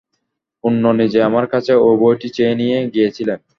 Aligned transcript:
পূর্ণ 0.63 0.83
নিজে 0.99 1.19
আমার 1.23 1.45
কাছে 1.53 1.71
ঐ 1.79 1.89
বইটি 2.01 2.27
চেয়ে 2.35 2.53
নিয়ে 2.55 2.77
গিয়েছিলেন। 2.93 3.39